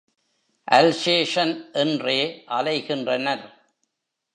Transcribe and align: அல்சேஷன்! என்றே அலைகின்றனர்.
அல்சேஷன்! 0.67 1.53
என்றே 1.73 2.19
அலைகின்றனர். 2.49 3.45